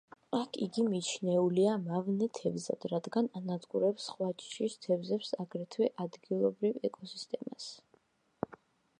აქ 0.35 0.55
იგი 0.65 0.83
მიჩნეულია 0.91 1.73
მავნე 1.81 2.27
თევზად, 2.37 2.87
რადგან 2.93 3.27
ანადგურებს 3.39 4.07
სხვა 4.11 4.29
ჯიშის 4.43 4.77
თევზებს, 4.85 5.29
აგრეთვე 5.45 5.89
ადგილობრივ 6.05 6.81
ეკოსისტემას. 6.89 7.69